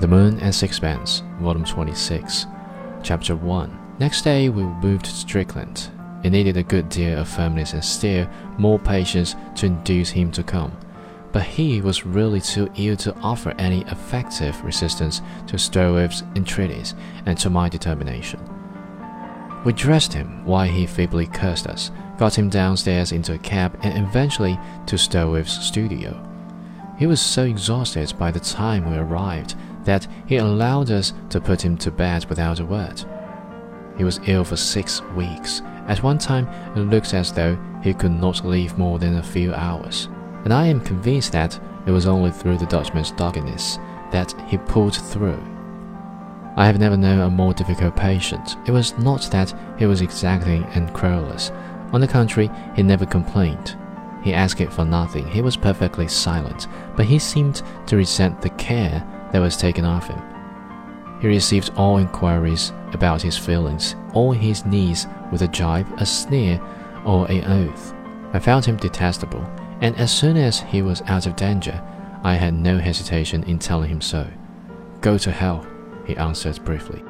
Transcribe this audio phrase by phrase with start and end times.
[0.00, 2.46] The Moon and Sixpence, Volume 26,
[3.02, 3.96] Chapter 1.
[3.98, 5.90] Next day we moved to Strickland.
[6.22, 10.44] It needed a good deal of firmness and still more patience to induce him to
[10.44, 10.70] come.
[11.32, 16.94] But he was really too ill to offer any effective resistance to Stroeve's entreaties
[17.26, 18.38] and to my determination.
[19.64, 24.06] We dressed him while he feebly cursed us, got him downstairs into a cab, and
[24.06, 26.27] eventually to Stroeve's studio.
[26.98, 31.64] He was so exhausted by the time we arrived that he allowed us to put
[31.64, 33.04] him to bed without a word.
[33.96, 35.62] He was ill for six weeks.
[35.86, 39.54] At one time, it looked as though he could not live more than a few
[39.54, 40.08] hours,
[40.44, 43.78] and I am convinced that it was only through the Dutchman's doggedness
[44.10, 45.42] that he pulled through.
[46.56, 48.56] I have never known a more difficult patient.
[48.66, 51.52] It was not that he was exacting and querulous.
[51.92, 53.76] On the contrary, he never complained.
[54.22, 55.26] He asked for nothing.
[55.28, 56.66] He was perfectly silent,
[56.98, 60.20] but he seemed to resent the care that was taken of him.
[61.20, 66.60] He received all inquiries about his feelings, all his needs, with a jibe, a sneer,
[67.06, 67.94] or an oath.
[68.32, 69.48] I found him detestable,
[69.80, 71.80] and as soon as he was out of danger,
[72.24, 74.26] I had no hesitation in telling him so.
[75.00, 75.64] Go to hell,
[76.04, 77.04] he answered briefly.